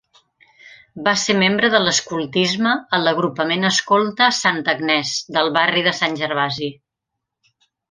[1.07, 6.75] Va ser membre de l'escoltisme a l'Agrupament Escolta Santa Agnès del barri de Sant Gervasi.